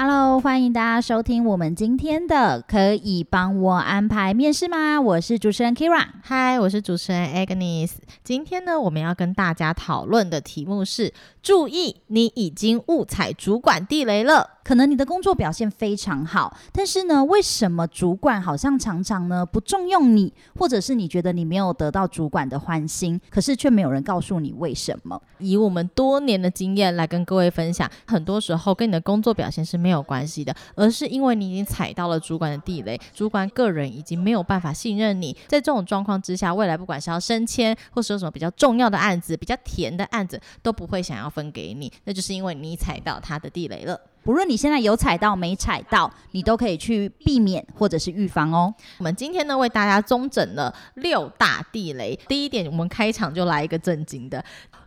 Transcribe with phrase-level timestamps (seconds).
[0.00, 5.00] ？Hello，欢迎大家收听我们今天的可以帮我安排面试吗？
[5.00, 7.94] 我是主持人 Kira，嗨，我是主持人 Agnes。
[8.22, 11.12] 今天呢，我们要跟大家讨论的题目是：
[11.48, 14.58] 注意，你已经误踩主管地雷了。
[14.62, 25.18] 可能你的工作表现非常好，但是呢，为什么主管好像常常呢不重用你，或者是你觉得你没有得到主管的欢心，可是却没有人告诉你为什么？
[25.38, 35.34] 以我们多年的经验来跟各位分享，很多时候跟你的工作表现是没有关系的，而是因为你已经踩到了主管的地雷，主管个人已经没有办法信任你。
[35.46, 43.98] 在这种状况之下，未来不管是要升迁，或是有什么比较重要的案子、比较甜的案子，都不会想要分给你，那就是因为你踩到他的地雷了。
[44.24, 48.74] 不论你现在有踩到没踩到，你都可以去避免或者是预防哦。
[48.98, 52.18] 我们今天呢，为大家综整了六大地雷。
[52.26, 54.44] 第一点，我们开场就来一个正经的，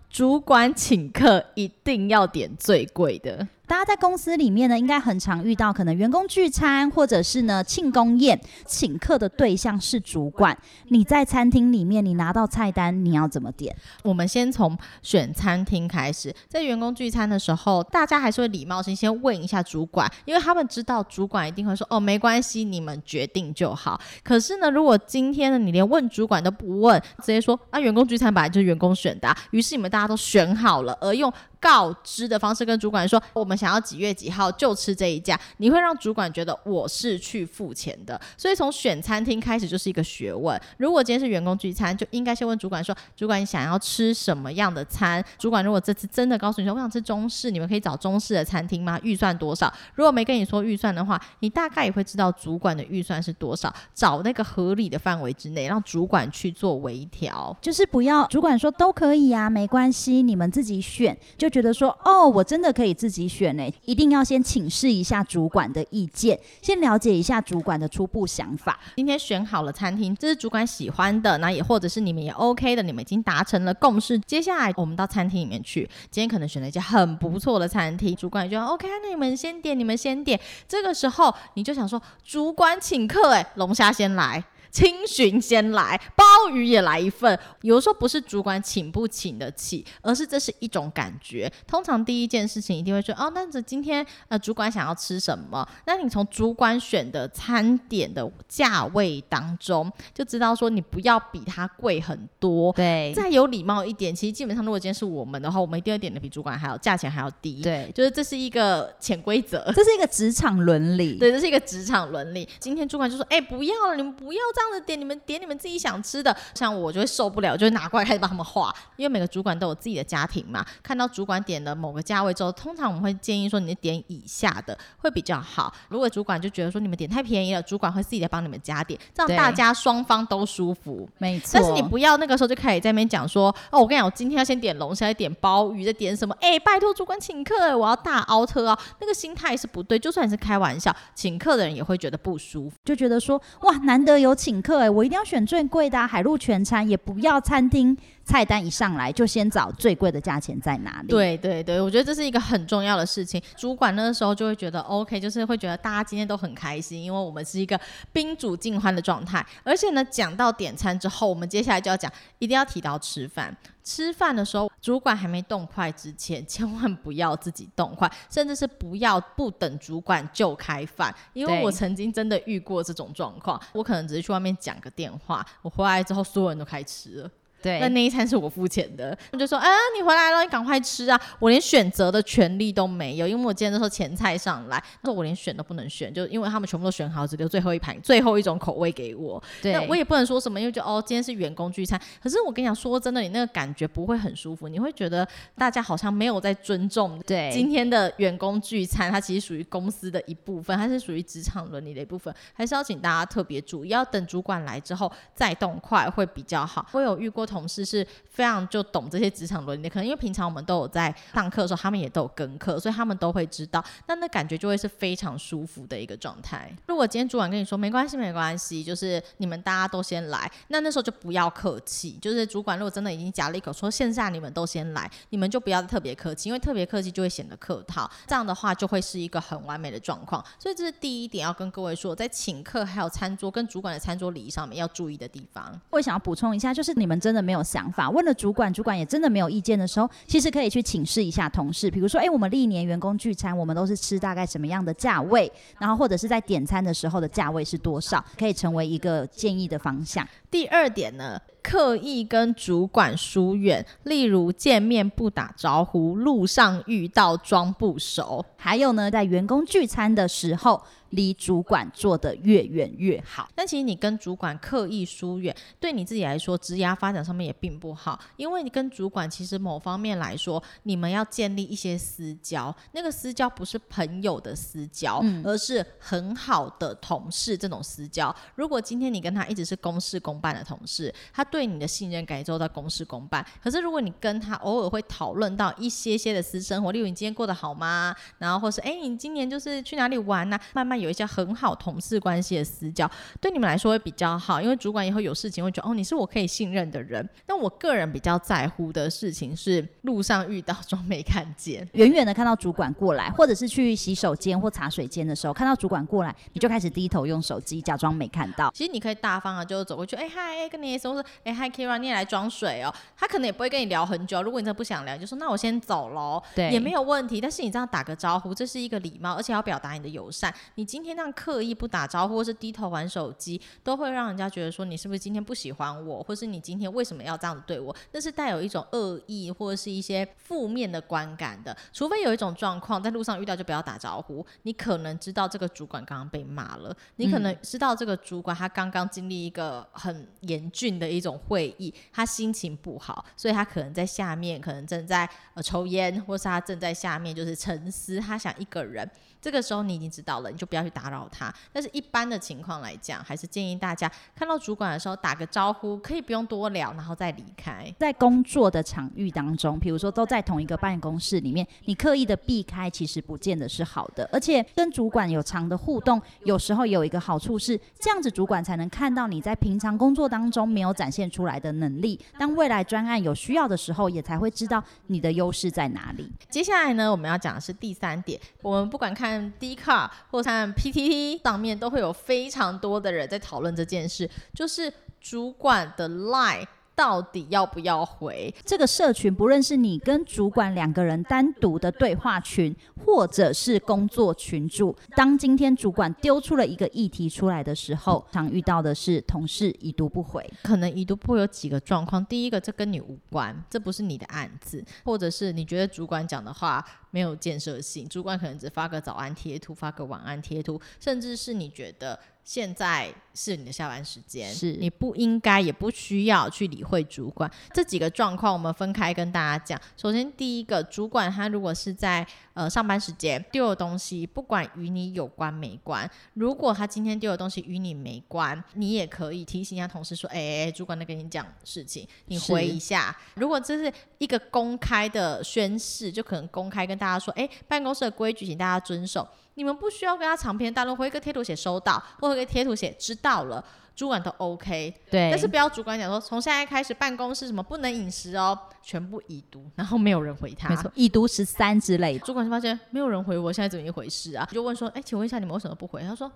[0.09, 3.47] 主管请客一定要点最贵的。
[3.71, 10.57] 大家在公司里面呢，应该很常遇到可能员工聚餐，或者是呢庆功宴，请客的对象是主管。
[10.89, 13.73] 你在餐厅里面，你拿到菜单，你要怎么点？
[14.03, 16.35] 我们先从选餐厅开始。
[16.49, 38.19] 在员工聚餐的时候，大家还是会礼貌性先问一下主管，因为他们知道主管一定会说：“哦，没关系，你们决定就好。”可是呢，如果今天呢你连问主管都不问，直接说：“啊，员工聚餐本来就是员工选的啊。”于是你们大家都选好了，而用告知的方式跟主管说，我们想要几月几号就吃这一家，你会让主管觉得我是去付钱的。
[38.35, 40.59] 所以从选餐厅开始就是一个学问。
[40.77, 45.23] 如果今天是员工聚餐，就应该先问主管说，主管你想要吃什么样的餐？
[45.37, 48.99] 主管如果这次真的告诉你说，我想吃中式，你们可以找中式的餐厅吗？
[49.03, 49.71] 预算多少？
[49.93, 61.50] 如果没跟你说预算的话，你大概也会知道主管的预算是多少，找那个合理的范围之内，让主管去做微调，就是不要主管说都可以啊，没关系，你们自己选就。
[61.51, 68.79] 觉得说哦，我真的可以自己选呢，一定要先请示一下主管的意见，先了解一下主管的初步想法。
[68.95, 74.17] 今天选好了餐厅，这是主管喜欢的，那也或者是你们也 OK 的，你们已经达成了共识。
[74.19, 80.39] 接下来我们到餐厅里面去，今天可能选了一家很不错的餐厅，主管也觉得 OK，那你们先点，你们先点。
[80.67, 84.43] 这个时候你就想说，主管请客，哎，龙虾先来。
[84.71, 86.23] 清巡先来，鲍
[86.55, 87.37] 鱼也来一份。
[87.61, 91.51] 有的时候不是主管请不请得起，而是这是一种感觉。
[91.67, 102.71] 通常第一件事情一定会说：“哦，那这今天呃，主管想要吃什么？”那你从主管选的餐点的价位当中，就知道说你不要比他贵很多。
[102.71, 107.61] 对，再有礼貌一点，其实基本上如果今天是我们的话，我们一定要点的比主管还要价钱还要低。
[107.61, 111.17] 对，就是这是一个潜规则，这是一个职场伦理。
[111.17, 112.47] 对，这是一个职场伦理。
[112.57, 118.73] 今天主管就说：“哎、欸，不要了，你们不要这。”这样子点你们点你们自己想吃的，像我就会受不了，就会拿过来开始帮他们画。
[118.95, 125.73] 因为每个主管都有自己的家庭嘛，看到主管点了某个价位之后，通常我们会建议说，你点以下的会比较好。
[125.89, 131.09] 如果主管就觉得说你们点太便宜了，主管会自己来帮你们加点，这样大家双方都舒服。
[131.17, 131.49] 没错。
[131.53, 136.35] 但是你不要那个时候就开始在那边讲说，哦，我跟你讲，我今天要先点龙虾，再点鲍鱼，再点什么？
[136.39, 139.97] 哎，拜托主管请客，哎，我要大凹特啊，那个心态是不对。
[139.97, 144.89] 就算你是开玩笑，请客的人也会觉得不舒服，就觉得说，哇，难得有请请客，哎。
[144.89, 147.95] 我一定要选最贵的，海陆全餐，也不要餐厅
[148.25, 151.07] 菜单一上来就先找最贵的价钱在哪里。
[151.07, 153.41] 对对对，我觉得这是一个很重要的事情。
[153.55, 157.79] 主管那个时候就会觉得 OK，就是会觉得大家今天都很开心，因为我们是一个
[158.11, 159.45] 宾主尽欢的状态。
[159.63, 163.55] 而且呢，讲到点餐之后，我们接下来就要讲，一定要提到吃饭。
[163.91, 171.13] 吃饭的时候，主管还没动筷之前，千万不要自己动筷，甚至是不要不等主管就开饭。
[171.33, 177.29] 因为我曾经真的遇过这种状况，我可能只是去外面讲个电话，我回来之后，所有人都开吃了。
[177.61, 181.21] 对，那那一餐是我付钱的，我就说，啊，你回来了，你赶快吃啊！
[181.39, 189.41] 我连选择的权利都没有，因为我今天那时候前菜上来，那我连选都不能选，就因为他们全部都选好，只留最后一盘，最后一种口味给我。
[189.61, 192.01] 对，那我也不能说什么，因为就哦，今天是员工聚餐。
[192.23, 197.19] 可是我跟你讲，说真的，你那个感觉不会很舒服，你会觉得大家好像没有在尊重。
[197.27, 206.83] 对，今天的员工聚餐，它其实属于公司的一部分，它是属于职场伦理的一部分，还是要请大家特别注意，要等主管来之后再动筷会比较好。
[206.93, 207.45] 我有遇过。
[207.51, 213.83] 同事是非常就懂这些职场伦理，可能因为平常我们都有在上课的时候，他们也都有跟课，所以他们都会知道。
[214.07, 216.71] 那那感觉就会是非常舒服的一个状态。
[216.87, 222.17] 如果今天主管跟你说没关系，没关系，就是你们大家都先来，那那时候就不要客气。
[222.21, 228.09] 就是主管如果真的已经夹了一口说线下你们都先来，你们就不要特别客气，因为特别客气就会显得客套。
[228.27, 230.43] 这样的话就会是一个很完美的状况。
[230.57, 235.79] 所以这是第一点要跟各位说，在请客还有餐桌跟主管的餐桌礼仪上面要注意的地方。
[235.89, 241.89] 我也想要补充一下，就是你们真的没有想法，问了主管，主管也真的没有意见的时候，其实可以去请示一下同事。
[241.89, 250.27] 比如说，哎，我们历年员工聚餐，我们都是吃大概什么样的价位，然后或者是在点餐的时候的价位是多少，可以成为一个建议的方向。
[250.51, 260.83] 第二点呢，刻意跟主管疏远，例如见面不打招呼，路上遇到装不熟，还有呢，在员工聚餐的时候。
[261.11, 263.49] 离主管坐得越远越好。
[263.53, 268.17] 但其实你跟主管刻意疏远，对你自己来说，职涯发展上面也并不好。
[268.37, 272.73] 因为你跟主管其实某方面来说，你们要建立一些私交。
[272.93, 278.33] 那个私交不是朋友的私交，嗯、而是很好的同事这种私交。
[278.55, 283.45] 如果今天你跟他一直是公事公办的同事，他对你的信任感也做到公事公办。
[283.63, 288.15] 可是如果你跟他偶尔会讨论到一些些的私生活，例如你今天过得好吗？
[288.39, 290.61] 然后或是哎，你今年就是去哪里玩呐、啊？
[290.73, 291.01] 慢慢。
[291.01, 293.09] 有一些很好同事关系的私交，
[293.39, 297.27] 对你们来说会比较好，因为主管以后有事情会觉得哦，你是我可以信任的人。
[297.43, 308.71] 但我个人比较在乎的事情是路上遇到装没看见，远远的看到主管过来，或者是去洗手间或茶水间的时候看到主管过来，你就开始低头用手机假装没看到。
[308.75, 312.93] 其实你可以大方的就走过去，哎嗨，哎跟你说说，哎嗨 Kira，你也来装水哦。
[313.17, 317.41] 他可能也不会跟你聊很久，如果你真的不想聊，就说那我先走喽，对，也没有问题。
[317.41, 320.53] 但是你这样打个招呼，这是一个礼貌，而且要表达你的友善。
[320.75, 320.85] 你。
[320.91, 327.95] 今天那样刻意不打招呼，或是低头玩手机，都会让人家觉得说你是不是今天不喜欢我，或是你今天为什么要这样子对我？
[328.11, 331.73] 那是带有一种恶意或者是一些负面的观感的。
[331.93, 334.45] 除非有一种状况，在路上遇到就不要打招呼。
[334.63, 349.09] 你可能知道这个主管刚刚被骂了，你可能知道这个主管他刚刚经历一个很严峻的一种会议，他心情不好，所以他可能在下面可能正在呃抽烟，或是他正在下面就是沉思，他想一个人。
[349.41, 351.51] 这个时候你已经知道了，你就不要去打扰他。
[351.73, 357.91] 但是一般的情况来讲，还是建议大家看到主管的时候打个招呼，可以不用多聊，然后再离开。
[357.97, 364.29] 在工作的场域当中，比如说都在同一个办公室里面，你刻意的避开，其实不见得是好的。
[364.31, 372.19] 而且跟主管有长的互动，有时候有一个好处是，这样子主管才能看到你在平常工作当中没有展现出来的能力。
[372.37, 376.31] 当未来专案有需要的时候，也才会知道你的优势在哪里。
[376.47, 379.30] 接下来呢，我们要讲的是第三点，我们不管看。
[379.31, 386.67] 看 Dcard 或看 PTT 上面都会有非常多的人在讨论这件事，就是主管的 Line。
[386.93, 389.33] 到底要不要回这个社群？
[389.33, 400.47] 不论是你跟主管两个人单独的对话群，或者是工作群组，当今天主管丢出了一个议题出来的时候，常遇到的是同事已读不回。
[400.61, 412.19] 可能已读不回有几个状况：第一个，这跟你无关，这不是你的案子；或者是你觉得主管讲的话没有建设性，主管可能只发个早安贴图，发个晚安贴图，甚至是你觉得。
[412.43, 417.49] 现在是你的下班时间，是你不应该也不需要去理会主管。
[417.71, 419.79] 这几个状况，我们分开跟大家讲。
[419.95, 422.25] 首先，第一个，主管他如果是在
[422.55, 443.63] 呃上班时间丢的东西，不管与你有关没关，如果他今天丢的东西与你没关，你也可以提醒一下同事说：“哎，主管在跟你讲事情，你回一下。”如果这是一个公开的宣誓，就可能公开跟大家说：“哎，办公室的规矩，请大家遵守。”你们不需要跟他长篇大论，回一个贴图写收到，或者一个贴图写知道了，
[443.95, 444.93] 主管都 OK。
[445.09, 450.69] 对，但是不要主管讲说，从现在开始办公室什么不能饮食哦，全部已读，然后没有人回他。
[450.69, 452.25] 没错，已读十三之类的。
[452.25, 454.47] 主管就发现没有人回我，现在怎么一回事啊？
[454.51, 456.01] 就问说，哎，请问一下你们为什么不回？
[456.03, 456.31] 他说，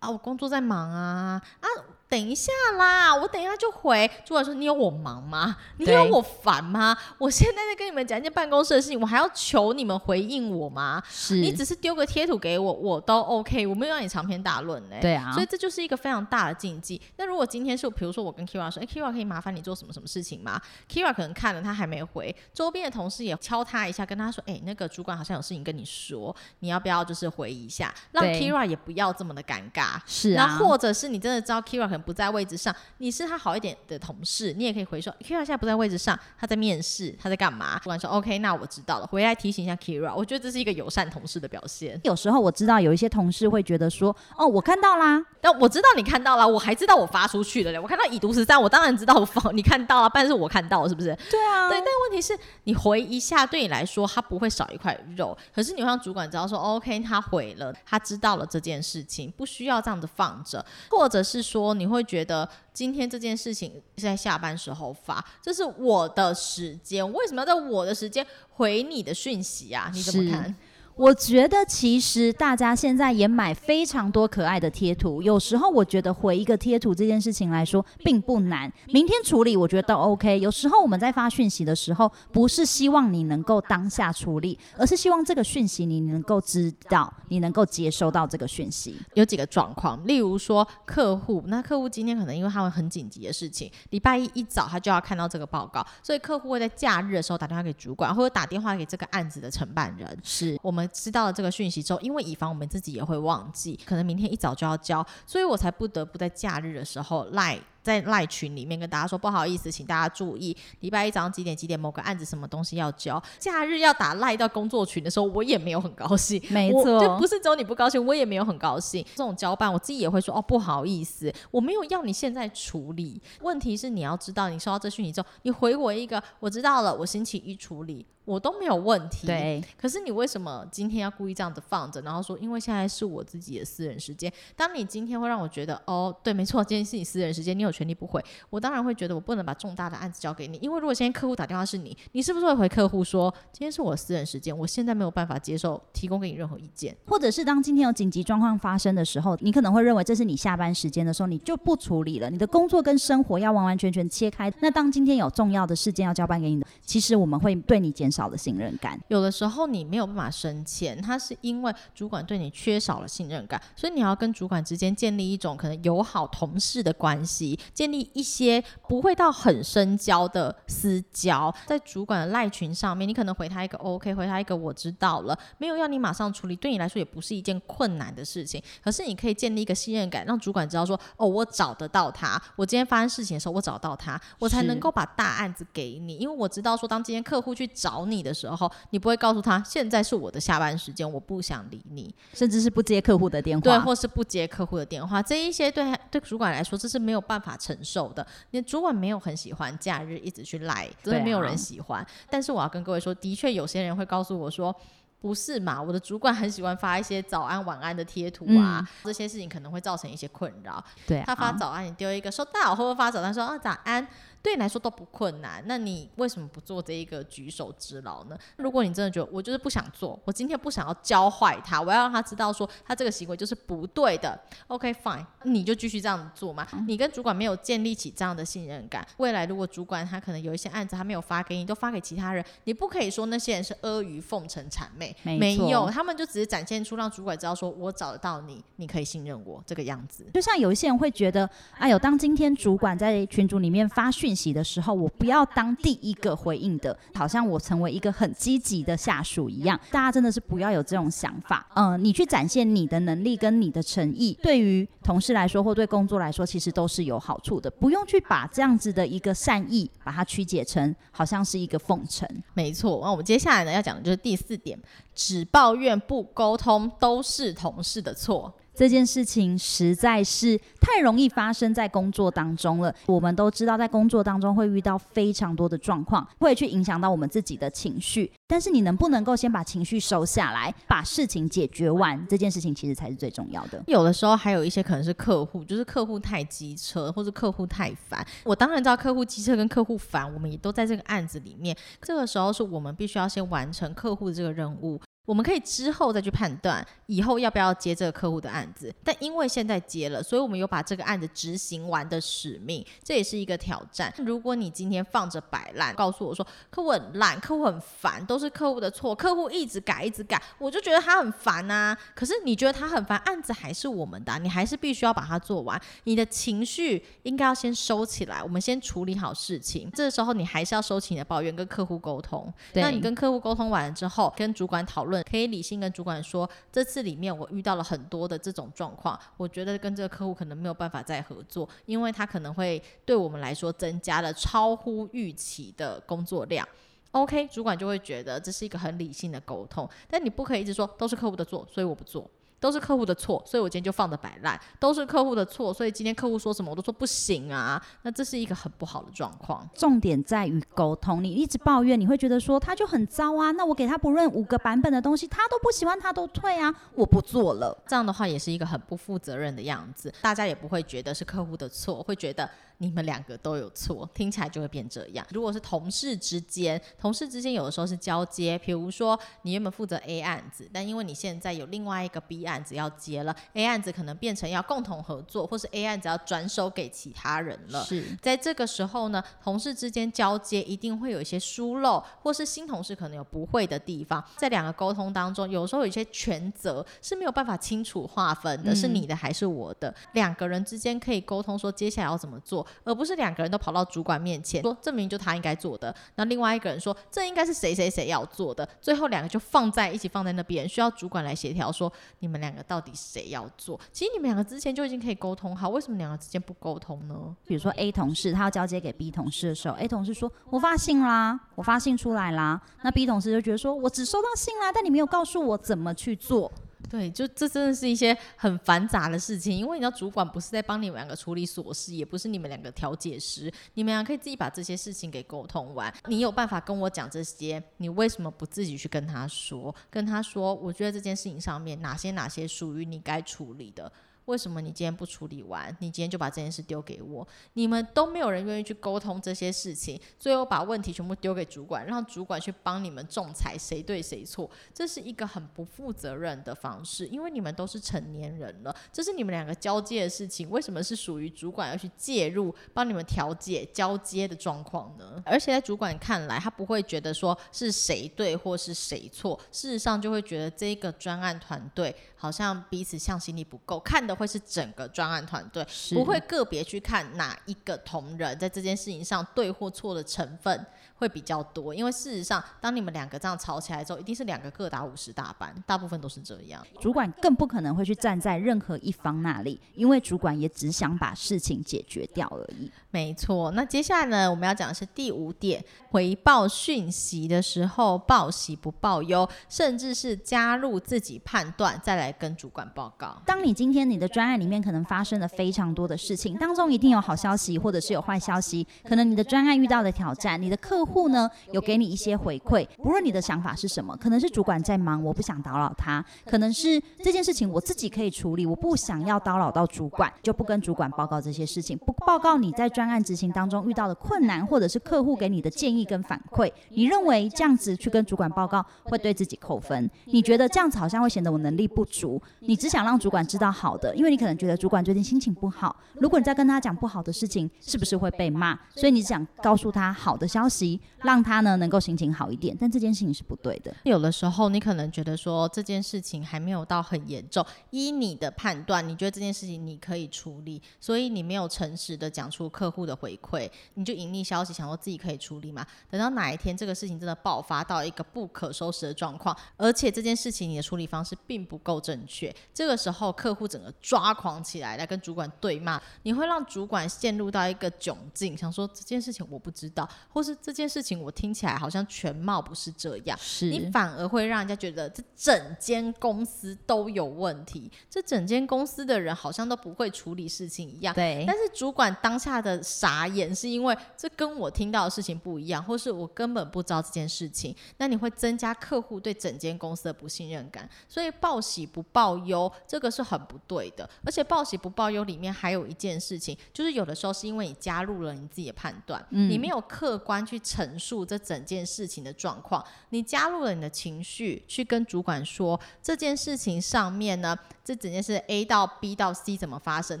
[0.00, 1.66] 啊，我工作在忙啊，啊。
[2.10, 4.10] 等一下啦，我等一下就回。
[4.24, 5.56] 主管说：“你有我忙吗？
[5.76, 6.96] 你有我烦吗？
[7.18, 11.00] 我现在在跟你们讲一件办公室的事情，我还要求你们回应我吗？
[11.08, 14.96] 是你只是丢个贴图给我，我都 OK，我没有让你长篇大论呢。
[15.00, 17.00] 对啊，所以这就是一个非常大的禁忌。
[17.16, 20.60] 那如果今天是，比如说我跟 Kira 说：“哎，Kira 可以麻烦你做什么什么事情吗
[20.92, 31.99] ？”Kira 可能看了他还没回，周边的同事也敲他一下，跟他说：“哎，那个主管好像有事情跟你说，你要不要就是回一下，让 Kira 也不要这么的尴尬。”是啊，那或者是你真的知道 Kira 可能。
[32.00, 37.78] 能不在位置上，你是他好一点的同事，你也可以回说 Kira 现在不在位置上，他在面试，他在干嘛？
[37.78, 40.14] 主管说 OK，那我知道了，回来提醒一下 Kira。
[40.14, 42.00] 我觉得这是一个友善同事的表现。
[42.04, 51.14] 有时候我知道有一些同事会觉得说，哦，我看到啦，但我知道你看到了，我还知道我发出去了嘞，我看到已读十三，我当然知道我发 你看到了，但是我看到了是不是？
[51.30, 69.90] 对啊，对，但问题是你回一下，对你来说他不会少一块肉，可是你会让主管知道说 OK，他回了，他知道了这件事情，不需要这样子放着，或者是说你会觉得今天这件事情是在下班时候发，这是我的时间，为什么要在我的时间回你的讯息啊？
[69.92, 70.54] 你怎么看？
[70.96, 80.38] 我觉得其实大家现在也买非常多可爱的贴图，有时候我觉得回一个贴图这件事情来说并不难，明天处理我觉得都 OK。
[80.40, 88.94] 有时候我们在发讯息的时候，不是希望你能够当下处理，而是希望这个讯息你能够知道，你能够接收到这个讯息。
[89.14, 100.89] 有几个状况，例如说客户，那客户今天可能因为他们很紧急的事情，礼拜一一早他就要看到这个报告，所以客户会在假日的时候打电话给主管，或者打电话给这个案子的承办人，是我们。
[100.92, 107.58] 知道了这个讯息之后，因为以防我们自己也会忘记，可能明天一早就要交，所以我才不得不在假日的时候赖。
[107.82, 113.20] 在赖群里面跟大家说不好意思，请大家注意，礼拜一早上几点几点某个案子什么东西要交。
[113.38, 116.38] 假日要打赖到工作群的时候，我也没有很高兴。
[116.50, 119.02] 没错，就不是只有你不高兴，我也没有很高兴。
[119.16, 123.18] 这种交办，我自己也会说哦，不好意思，我没有要你现在处理。
[123.40, 129.26] 问题是你要知道，你收到这讯息之后，你回我一个我知道了，我星期一处理，我都没有问题。
[129.26, 129.62] 对。
[129.76, 134.32] 可是你为什么今天要故意这样子放着，然后说因为现在是我自己的私人时间？
[134.56, 138.24] 当你今天会让我觉得哦，对，没错，今天是你私人时间，你有权利不回。
[138.48, 154.52] 我当然会觉得我不能把重大的案子交给你，因为如果现在客户打电话是你，你是不是会回客户说今天是我私人时间，我现在没有办法接受提供给你任何意见，或者是当今天有紧急状况发生的时候，你可能会认为这是你下班时间的时候，你就不处理了，你的工作跟生活要完完全全切开。
[154.60, 159.00] 那当今天有重要的事件要交办给你的，其实我们会对你减少了信任感。
[159.08, 168.40] 有的时候你没有办法升迁，他是因为主管对你缺少了信任感，所以你要跟主管之间建立一种可能友好同事的关系，建立一些。
[168.40, 178.62] 些不会到很深交的私交，在主管的赖群上面，你可能回他一个 OK，回他一个我知道了，没有要你马上处理，对你来说也不是一件困难的事情。
[178.82, 198.26] 可是你可以建立一个信任感，让主管知道说，哦，我找得到他，我今天发生事情的时候，我找到他，我才能够把大案子给你，因为我知道说，当今天客户去找你的时候，你不会告诉他现在是我的下班时间，我不想理你，甚至是不接客户的电话，对，或是不接客户的电话，这一些对对主管来说，这是没有办法承受的。
[198.50, 202.02] 你主管没有很喜欢假日一直去赖，真的没有人喜欢。
[202.02, 204.74] 啊、但是我要跟各位说，的确有些人会告诉我说，
[205.20, 205.80] 不是嘛？
[205.80, 210.82] 我的主管很喜欢发一些早安晚安的贴图啊、嗯，这些事情可能会造成一些困扰。
[211.06, 214.06] 对、啊，他发早安，你丢一个收到，或者发早安说啊早安。
[214.42, 218.38] 对你来说都不困难，那你为什么不做这一个举手之劳呢？
[218.56, 224.40] 如果你真的觉得我就是不想做，我今天不想要教坏他，我要让他知道说他这个行为就是不对的。
[224.68, 226.66] OK fine，你就继续这样做嘛。
[226.86, 240.24] 你跟主管没有建立起这样的信任感，未来如果主管他可能有一些案子他没有发给你，都发给其他人，你不可以说那些人是阿谀奉承谄媚，没有，他们就只是展现出让主管知道说我找得到你，你可以信任我这个样子。
[240.32, 244.29] 就像有一些人会觉得，哎呦，当今天主管在群组里面发讯。
[244.30, 249.78] 讯息的时候，我不要当第一个回应的，好像我成为一个很积极的下属一样。
[249.90, 251.66] 大家真的是不要有这种想法。
[251.74, 257.68] 嗯、呃，你去展现你的能力跟你的诚意，对于同事来说或对工作来说，其实都是有好处的。
[257.68, 262.24] 不用去把这样子的一个善意，把它曲解成好像是一个奉承。
[262.54, 263.00] 没错。
[263.02, 264.78] 那我们接下来呢要讲的就是第四点，
[265.12, 268.54] 只抱怨不沟通都是同事的错。
[268.74, 272.94] 这件事情实在是太容易发生在工作当中了。
[273.06, 278.30] 我们都知道，在工作当中会遇到非常多的状况，会去影响到我们自己的情绪。
[278.46, 282.26] 但是你能不能够先把情绪收下来，把事情解决完？
[282.28, 283.82] 这件事情其实才是最重要的。
[283.86, 288.26] 有的时候还有一些可能是客户，就是客户太机车，或者客户太烦。
[288.44, 291.76] 我当然知道客户机车跟客户烦，我们也都在这个案子里面。
[292.00, 295.00] 这个时候是我们必须要先完成客户的这个任务。
[295.26, 304.12] 我们可以之后再去判断以后要不要接这个客户的案子，但因为现在接了，所以我们有把这个案子执行完的使命，这也是一个挑战。
[304.18, 311.96] 如果你今天放着摆烂，告诉我说客户很烂，客户很烦，都是客户的错，客户一直改一直改，我就觉得他很烦呐。
[312.14, 315.80] 可是你觉得他很烦，案子还是我们的，你还是必须要把它做完。
[316.04, 319.88] 你的情绪应该要先收起来，我们先处理好事情。
[319.94, 322.52] 这时候你还是要收起你的抱怨，跟客户沟通。
[322.72, 325.09] 那你跟客户沟通完了之后，跟主管讨论。
[325.10, 336.66] 论，可以理性跟主管说，这次里面我遇到了很多的这种状况，我觉得跟这个客户可能没有办法再合作，因为他可能会对我们来说增加了超乎预期的工作量。
[337.12, 342.30] OK，主管就会觉得这是一个很理性的沟通，但你不可以一直说都是客户的错，所以我不做。
[342.60, 344.60] 都是客户的错，所以我今天就放着摆烂。
[344.78, 347.82] 都是客户的错，所以今天客户说什么我都说不行啊。
[348.02, 349.68] 那这是一个很不好的状况。
[349.74, 353.50] 重点在于沟通，你一直抱怨，你会觉得说他就很糟啊。
[353.52, 357.76] 那我给他不论五个版本的东西，他都不喜欢，他都退啊，我不做了。
[357.86, 362.48] 这样的话也是一个很不负责任的样子，大家也不会觉得是客户的错，会觉得。
[362.82, 365.26] 你们两个都有错，听起来就会变这样。
[365.32, 377.84] 如果是同事之间，同事之间有的时候是交接，比如说你原本负责 A 案子，但因为你现在有另外一个 B 案子要接了，A 案子可能变成要共同合作，或是 A 案子要转手给其他人了。
[377.84, 389.94] 是在这个时候呢，同事之间交接一定会有一些疏漏，或是新同事可能有不会的地方，在两个沟通当中，有时候有一些权责是没有办法清楚划分的，嗯、是你的还是我的？
[390.14, 392.66] 两个人之间可以沟通说接下来要怎么做。
[392.84, 403.78] 而不是两个人都跑到主管面前说，这明明就他应该做的，那另外一个人说，这应该是谁谁谁要做的，最后两个就放在一起放在那边，需要主管来协调说，你们两个到底谁要做？
[403.92, 407.14] 其实你们两个之前就已经可以沟通好，为什么两个之间不沟通呢？
[407.46, 416.50] 比如说 A 同事他要交接给 B 同事的时候，A 同事说，我发信啦，我发信出来啦，那 B 同事就觉得说，我只收到信啦，但你没有告诉我怎么去做。
[416.88, 425.92] 对，就这真的是一些很繁杂的事情，因为你知道主管不是在帮你们两个处理琐事，也不是你们两个调解师，你们俩可以自己把这些事情给沟通完。
[426.06, 429.74] 你有办法跟我讲这些，你为什么不自己去跟他说？
[429.88, 433.92] 跟他说，我觉得这件事情上面哪些哪些属于你该处理的。
[434.26, 435.76] 为什么你今天不处理完？
[435.80, 437.26] 你今天就把这件事丢给我？
[437.54, 447.06] 你们都没有人愿意去沟通这些事情，最后把问题全部丢给主管，让主管去帮你们仲裁谁对谁错，这是一个很不负责任的方式。
[447.06, 455.22] 因为你们都是成年人了，这是你们两个交接的事情，为什么是属于主管要去介入帮你们调解交接的状况呢？
[455.24, 464.20] 而且在主管看来，他不会觉得说是谁对或是谁错，事实上就会觉得这个专案团队好像彼此向心力不够，看的。
[464.20, 476.62] 会是整个专案团队，不会个别去看哪一个同仁在这件事情上对或错的成分会比较多，因为事实上，当你们两个这样吵起来之后，一定是两个各打五十大板，大部分都是这样。
[476.78, 482.70] 主管更不可能会去站在任何一方那里，因为主管也只想把事情解决掉而已。
[482.92, 493.22] 没错，那接下来呢，我们要讲的是第五点：回报讯息的时候报喜不报忧，甚至是加入自己判断再来跟主管报告。
[493.24, 498.66] 当你今天你的专案里面可能发生了非常多的事情，当中一定有好消息或者是有坏消息。
[498.82, 516.50] 可能你的专案遇到的挑战，你的客户呢有给你一些回馈，不论你的想法是什么，可能是主管在忙，我不想打扰他；可能是这件事情我自己可以处理，我不想要叨扰到主管，就不跟主管报告这些事情，不报告你在专案执行当中遇到的困难，或者是客户给你的建议跟反馈。
[516.70, 519.90] 你认为这样子去跟主管报告会对自己扣分？
[520.06, 522.18] 你觉得这样子好像会显得我能力不足？
[522.38, 523.94] 你只想让主管知道好的。
[523.94, 528.58] 因为你可能觉得主管最近心情不好，如果你再跟他讲不好的事情，是不是会被骂？
[528.74, 532.56] 所以你想告诉他好的消息，让他呢能够心情好一点。
[532.58, 533.70] 但这件事情是不对的。
[533.82, 545.66] 有的时候你可能觉得说这件事情还没有到很严重，依你的判断，你觉得这件事情你可以处理，所以你没有诚实的讲出客户的回馈，你就隐匿消息，想说自己可以处理嘛。
[545.90, 553.74] 等到哪一天这个事情真的爆发到一个不可收拾的状况，而且这件事情你的处理方式并不够正确，这个时候客户整个。
[553.80, 570.94] 抓狂起来，来跟主管对骂，你会让主管陷入到一个窘境，想说这件事情我不知道，或是这件事情我听起来好像全貌不是这样，是你反而会让人家觉得这整间公司都有问题，这整间公司的人好像都不会处理事情一样。
[570.94, 583.88] 对，但是主管当下的傻眼是因为这跟我听到的事情不一样，或是我根本不知道这件事情，那你会增加客户对整间公司的不信任感，所以报喜不报忧，这个是很不对的。
[584.04, 600.00] 而且报喜不报忧里面还有一件事情，就是有的时候是因为你加入了你自己的判断，嗯，你没有客观去陈述这整件事情的状况，你加入了你的情绪去跟主管说这件事情上面呢，这整件事 A 到 B 到 C 怎么发生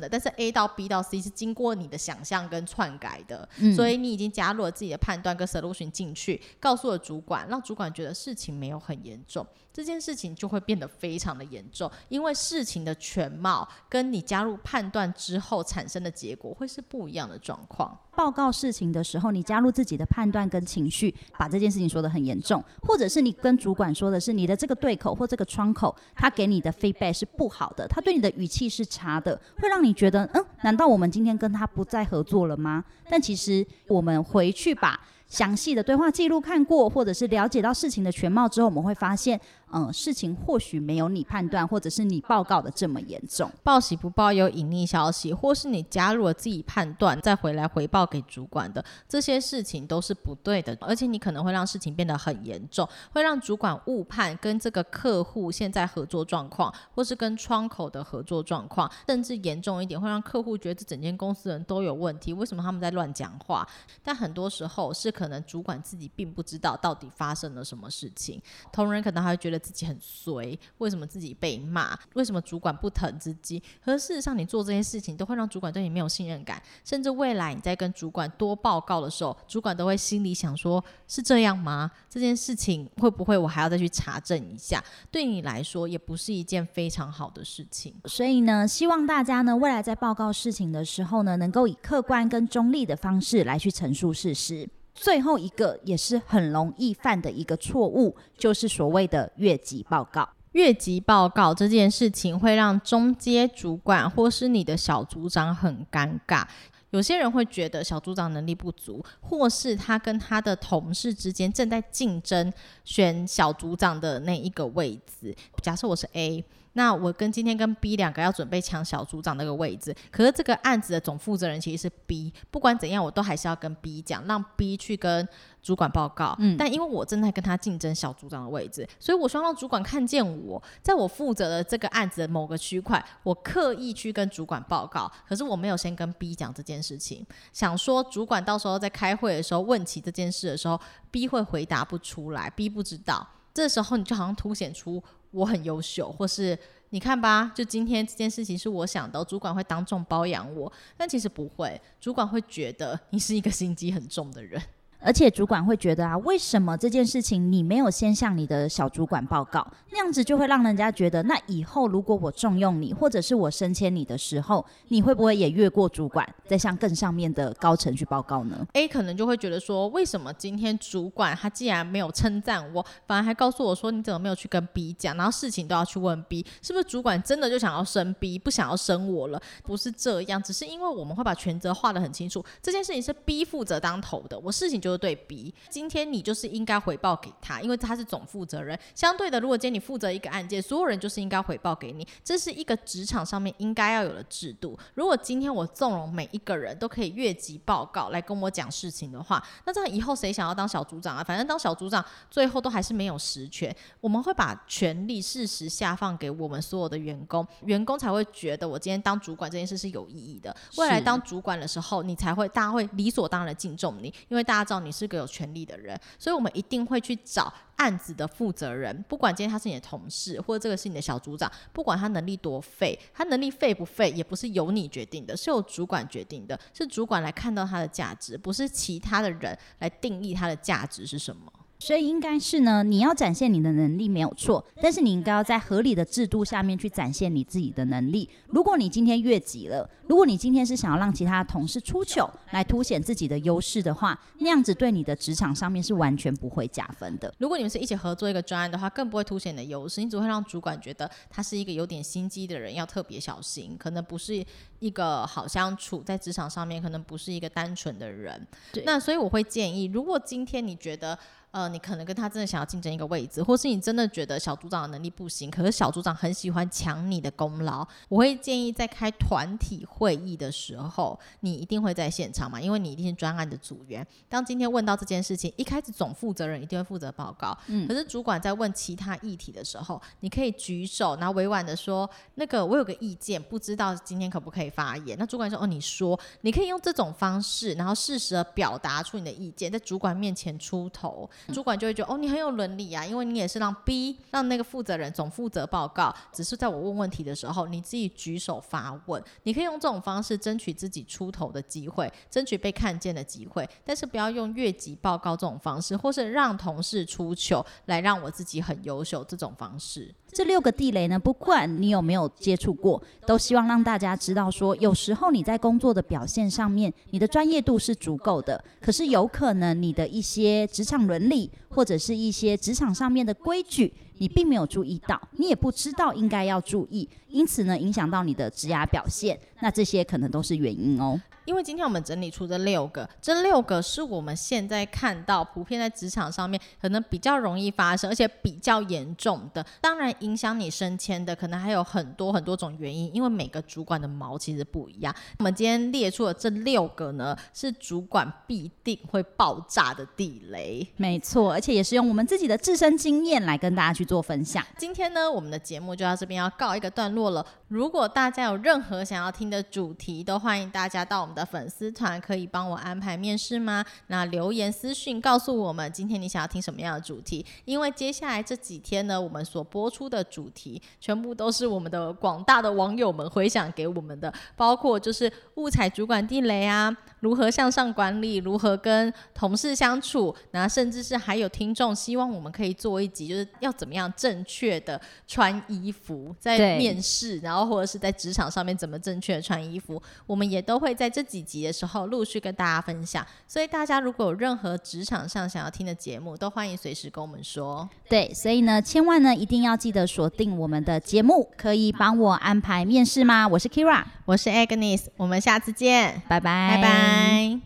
[0.00, 9.46] 的，但是 A 到 B 到 C 是经过你的想象跟篡改的，嗯，所以你已经加入了自己的判断跟 solution 进去，告诉了主管，让主管觉得事情没有很严重。
[9.72, 17.96] 这件事情就会变得非常的严重，因为事情的全貌跟你加入判断之后产生的结果会是不一样的状况。
[18.14, 32.84] 报告事情的时候，你加入自己的判断跟情绪，把这件事情说得很严重，或者是你跟主管说的是你的这个对口或这个窗口，他给你的 feedback 是不好的，他对你的语气是差的，会让你觉得，嗯，难道我们今天跟他不再合作了吗？
[33.08, 39.40] 但其实我们回去把详细的对话记录看过，或者是了解到事情的全貌之后，我们会发现。
[39.72, 43.48] 嗯，事情或许没有你判断或者是你报告的这么严重。
[43.62, 63.64] 报喜不报忧，隐匿消息，或是你加入了自己判断再回来回报给主管的这些事情都是不对的，而且你可能会让事情变得很严重，会让主管误判跟这个客户现在合作状况，或是跟窗口的合作状况，甚至严重一点会让客户觉得这整间公司人都有问题，为什么他们在乱讲话？
[64.02, 69.59] 但很多时候是可能主管自己并不知道到底发生了什么事情，同仁可能还会觉得。
[69.60, 71.96] 自己很衰，为什么自己被骂？
[72.14, 73.62] 为什么主管不疼自己？
[73.84, 81.90] 可事实上，你做这些事情都会让主管对你没有信任感，甚至未来你在跟主管多报告的时候，主管都会心里想说：是这样吗？
[82.08, 84.82] 这件事情会不会我还要再去查证一下？
[85.10, 87.94] 对你来说也不是一件非常好的事情。
[88.06, 94.68] 所以呢，希望大家呢，未来在报告事情的时候呢，能够以客观跟中立的方式来去陈述事实。
[95.02, 100.28] 最后一个也是很容易犯的一个错误，就是所谓的越级报告。
[100.52, 106.44] 越级报告这件事情会让中阶主管或是你的小组长很尴尬。
[106.90, 112.52] 有些人会觉得小组长能力不足，或是他跟他的同事之间正在竞争
[112.84, 115.34] 选小组长的那一个位置。
[115.62, 116.44] 假设我是 A。
[116.74, 125.28] 那我跟今天跟 B 两个要准备抢小组长那个位置，可是这个案子的总负责人其实是 B，不管怎样我都还是要跟 B 讲，让 B 去跟
[125.60, 126.36] 主管报告。
[126.38, 140.80] 嗯，但因为我正在跟他竞争小组长的位置，所以我希望让主管看见我在我负责的这个案子的某个区块，我刻意去跟主管报告，可是我没有先跟 B 讲这件事情，想说主管到时候在开会的时候问起这件事的时候
[141.10, 145.02] ，B 会回答不出来，B 不知道，这时候你就好像凸显出。
[145.30, 146.58] 我很优秀，或是
[146.90, 154.60] 你看吧，就今天这件事情是我想的，主管会当众包养我，但其实不会，主管会觉得你是一个心机很重的人。
[155.02, 159.66] 而且主管会觉得啊，为什么这件事情你没有先向你的小主管报告？
[159.90, 175.16] 那样子就会让人家觉得，那以后如果我重用你，或者是我升迁你的时候，你会不会也越过主管，再向更上面的高层去报告呢？A 可能就会觉得说，为什么今天主管他既然没有称赞我，反而还告诉我说，你怎么没有去跟 B 讲？
[175.16, 179.40] 然后事情都要去问 B，是不是主管真的就想要升 B，不想要升我了？
[179.64, 184.89] 不是这样，只是因为我们会把权责划得很清楚，这件事情是 B 负责当头的，我事情就。
[184.96, 188.78] 对比，今天你就是应该回报给他，因为他是总负责人。
[188.94, 194.78] 相对的，如果今天你负责一个案件，所有人就是应该回报给你，这是一个职场上面应该要有的制度。
[194.94, 201.22] 如果今天我纵容每一个人都可以越级报告来跟我讲事情的话，那这样以后谁想要当小组长啊？
[201.22, 203.74] 反正当小组长最后都还是没有实权。
[204.00, 210.54] 我们会把权力适时下放给我们所有的员工，员工才会觉得我今天当主管这件事是有意义的。
[210.76, 214.90] 未来当主管的时候，你才会大家会理所当然的敬重你，因为大家知道你。
[215.00, 231.50] 是个有权利的人，所以我们一定会去找案子的负责人，不管今天他是你的同事，或者这个是你的小组长，不管他能力多废，他能力废不废，也不是由你决定的，是由主管决定的，是主管来看到他的价值，不是其他的人来定义他的价值是什么。
[231.78, 238.28] 所以应该是呢，你要展现你的能力没有错，但是你应该要在合理的制度下面去展现你自己的能力。
[238.48, 247.32] 如果你今天越级了，如果你今天是想要让其他同事出糗来凸显自己的优势的话，那样子对你的职场上面是完全不会加分的。
[247.38, 254.44] 如果你们是一起合作一个专案的话，更不会凸显你的优势，你只会让主管觉得他是一个有点心机的人，要特别小心，可能不是
[254.80, 258.44] 一个好相处，在职场上面可能不是一个单纯的人。
[258.72, 258.82] 对。
[258.84, 261.16] 那所以我会建议，如果今天你觉得。
[261.52, 267.84] 呃，你可能跟他真的想要竞争一个位置，或是你真的觉得小组长的能力不行，可是小组长很喜欢抢你的功劳。
[268.08, 274.06] 我会建议在开团体会议的时候，你一定会在现场嘛，因为你一定是专案的组员。
[274.30, 285.18] 当今天问到这件事情，一开始总负责人一定会负责报告，嗯，可是主管在问其他议题的时候，你可以举手，然后委婉的说，那个我有个意见，不知道今天可不可以发言？
[285.18, 291.28] 那主管说，哦，你说，你可以用这种方式，然后适时的表达出你的意见，在主管面前出头。
[291.52, 310.14] 主管就会觉得哦，你很有伦理啊，因为你也是让 B 让那个负责人总负责报告，只是在我问问题的时候，你自己举手发问，你可以用这种方式争取自己出头的机会，争取被看见的机会，但是不要用越级报告这种方式，或是让同事出糗来让我自己很优秀这种方式。
[310.32, 331.20] 这六个地雷呢，不管你有没有接触过，都希望让大家知道说，有时候你在工作的表现上面，你的专业度是足够的，可是有可能你的一些职场伦理或者是一些职场上面的规矩，你并没有注意到，你也不知道应该要注意，因此呢，影响到你的职涯表现，那这些可能都是原因哦。
[331.50, 339.66] 因为今天我们整理出这六个，这六个是我们现在看到普遍在职场上面可能比较容易发生，而且比较严重的。
[339.80, 345.12] 当然，影响你升迁的可能还有很多很多种原因，因为每个主管的毛其实不一样。
[345.40, 350.86] 我们今天列出的这六个呢，是主管必定会爆炸的地雷。
[350.98, 354.64] 没错，而且也是用我们自己的自身经验来跟大家去做分享。
[354.78, 357.44] 今天呢，我们的节目就到这边要告一个段落了。
[357.66, 361.39] 如果大家有任何想要听的主题，都欢迎大家到我们的。
[361.44, 363.84] 粉丝团可以帮我安排面试吗？
[364.06, 367.44] 那留言私讯告诉我们，今天你想要听什么样的主题？
[367.64, 393.26] 因为接下来这几天呢，我们所播出的主题全部都是我们的广大的网友们回想给我们的，包括就是误踩主管地雷啊，如何向上管理，如何跟同事相处，那甚至是还有听众希望我们可以做一集，就是要怎么样正确的穿衣服在面试，然后或者是在职场上面怎么正确的穿衣服，我们也都会在这几集的时候陆续跟大家分享。
[393.46, 397.88] 所以大家如果有任何职场上想要听的节目，都欢迎随时跟我们说。
[398.08, 403.46] 对，所以呢，千万呢一定要记得锁定我们的节目，可以帮我安排面试吗？
[403.46, 407.09] 我是 Kira，我是 Agnes，我们下次见，拜拜，拜拜。
[407.10, 407.60] 拜。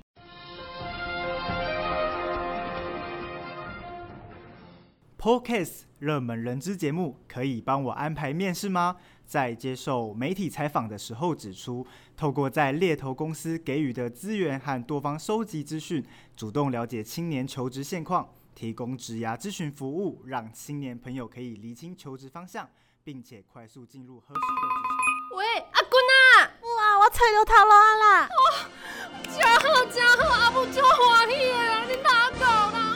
[5.18, 8.96] Podcast 热门人资节目，可以帮我安排面试吗？
[9.24, 16.04] 在接受媒体采访的时候指出，透过在猎头公司给予的资源和多方收集资讯，
[16.37, 22.68] 主动了解青年求职现况，提供职涯咨询服务，让青年朋友可以厘清求职方向，
[23.02, 24.44] 并且快速进入合适的职
[24.76, 25.38] 场。
[25.38, 26.52] 喂，阿君啊！
[26.61, 28.26] 哇，我找到头路啦！
[28.26, 28.28] 哦
[29.22, 32.93] 真好，真好，阿母真欢喜诶啦，恁哪敢啦。